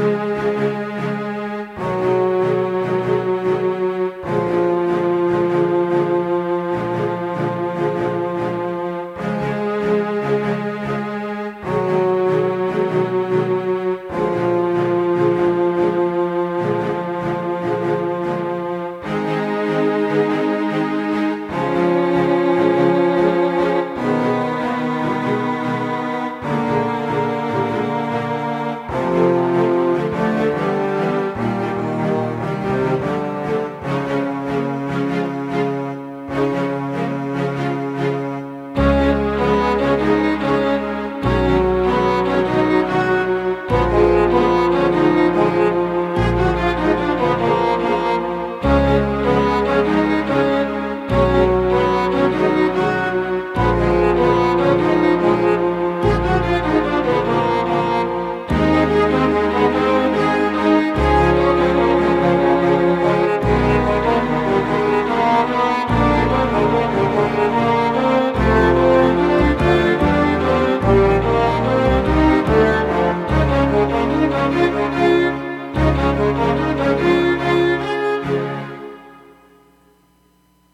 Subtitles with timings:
[0.00, 1.09] Música